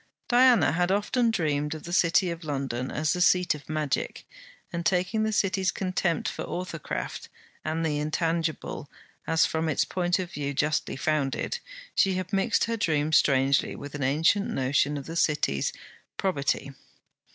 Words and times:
Diana 0.27 0.71
had 0.71 0.91
often 0.91 1.29
dreamed 1.29 1.75
of 1.75 1.83
the 1.83 1.93
City 1.93 2.31
of 2.31 2.43
London 2.43 2.89
as 2.89 3.13
the 3.13 3.21
seat 3.21 3.53
of 3.53 3.69
magic; 3.69 4.25
and 4.73 4.83
taking 4.83 5.21
the 5.21 5.31
City's 5.31 5.69
contempt 5.71 6.27
for 6.27 6.43
authorcraft 6.43 7.29
and 7.63 7.85
the 7.85 7.99
intangible 7.99 8.89
as, 9.27 9.45
from 9.45 9.69
its 9.69 9.85
point 9.85 10.17
of 10.17 10.31
view, 10.31 10.55
justly 10.55 10.95
founded, 10.95 11.59
she 11.93 12.15
had 12.15 12.33
mixed 12.33 12.63
her 12.63 12.77
dream 12.77 13.11
strangely 13.13 13.75
with 13.75 13.93
an 13.93 14.01
ancient 14.01 14.49
notion 14.49 14.97
of 14.97 15.05
the 15.05 15.15
City's 15.15 15.71
probity. 16.17 16.71